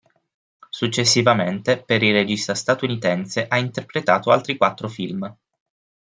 Successivamente 0.71 1.83
per 1.83 2.01
il 2.01 2.11
regista 2.11 2.55
statunitense 2.55 3.45
ha 3.47 3.59
interpretato 3.59 4.31
altri 4.31 4.57
quattro 4.57 4.89
film. 4.89 5.31